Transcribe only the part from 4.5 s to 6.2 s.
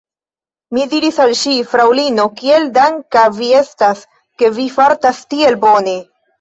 vi fartas tiel bone!»